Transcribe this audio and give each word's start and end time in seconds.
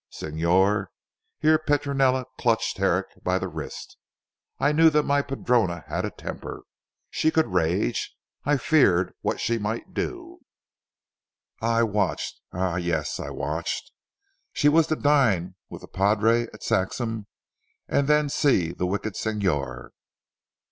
Signor," 0.09 0.89
here 1.37 1.59
Petronella 1.59 2.25
clutched 2.39 2.79
Herrick 2.79 3.09
by 3.23 3.37
the 3.37 3.47
wrist, 3.47 3.97
"I 4.57 4.71
knew 4.71 4.89
that 4.89 5.03
my 5.03 5.21
padrona 5.21 5.83
had 5.85 6.05
a 6.05 6.09
temper. 6.09 6.63
She 7.11 7.29
could 7.29 7.53
rage. 7.53 8.11
I 8.43 8.57
feared 8.57 9.13
what 9.21 9.39
she 9.39 9.59
might 9.59 9.93
do. 9.93 10.39
I 11.61 11.83
watched 11.83 12.41
eh! 12.51 12.77
yes, 12.77 13.19
I 13.19 13.29
watched. 13.29 13.91
She 14.53 14.67
was 14.69 14.87
to 14.87 14.95
dine 14.95 15.53
with 15.69 15.81
the 15.81 15.87
padre 15.87 16.47
at 16.51 16.63
Saxham, 16.63 17.27
and 17.87 18.07
then 18.07 18.27
see 18.27 18.71
the 18.71 18.87
wicked 18.87 19.15
Signor." 19.15 19.91